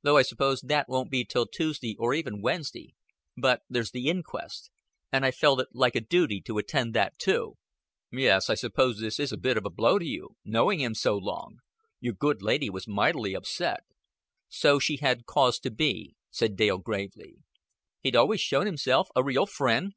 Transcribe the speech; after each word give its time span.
Though 0.00 0.16
I 0.16 0.22
suppose 0.22 0.62
that 0.62 0.88
won't 0.88 1.10
be 1.10 1.26
till 1.26 1.44
Tuesday 1.46 1.94
or 1.98 2.14
even 2.14 2.40
Wednesday. 2.40 2.94
But 3.36 3.60
there's 3.68 3.90
the 3.90 4.08
inquest. 4.08 4.70
And 5.12 5.26
I 5.26 5.30
felt 5.30 5.60
it 5.60 5.68
like 5.74 5.94
a 5.94 6.00
duty 6.00 6.40
to 6.46 6.56
attend 6.56 6.94
that 6.94 7.18
too." 7.18 7.58
"Yes, 8.10 8.48
I 8.48 8.54
suppose 8.54 8.98
this 8.98 9.20
is 9.20 9.30
a 9.30 9.36
bit 9.36 9.58
of 9.58 9.66
a 9.66 9.70
blow 9.70 9.98
to 9.98 10.06
you 10.06 10.36
knowing 10.42 10.80
him 10.80 10.94
so 10.94 11.18
long. 11.18 11.58
Your 12.00 12.14
good 12.14 12.40
lady 12.40 12.70
was 12.70 12.88
mightily 12.88 13.34
upset." 13.34 13.80
"So 14.48 14.78
she 14.78 14.96
had 15.02 15.26
cause 15.26 15.58
to 15.58 15.70
be," 15.70 16.14
said 16.30 16.56
Dale 16.56 16.78
gravely. 16.78 17.34
"He'd 18.00 18.16
always 18.16 18.40
shown 18.40 18.64
himself 18.64 19.10
a 19.14 19.22
real 19.22 19.44
friend?" 19.44 19.92